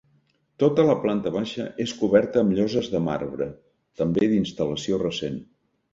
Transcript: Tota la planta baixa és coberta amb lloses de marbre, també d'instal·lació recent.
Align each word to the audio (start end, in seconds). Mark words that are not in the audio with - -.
Tota 0.61 0.85
la 0.85 0.95
planta 1.03 1.33
baixa 1.35 1.67
és 1.85 1.93
coberta 1.99 2.43
amb 2.45 2.55
lloses 2.61 2.89
de 2.95 3.03
marbre, 3.09 3.51
també 4.03 4.31
d'instal·lació 4.33 5.01
recent. 5.09 5.39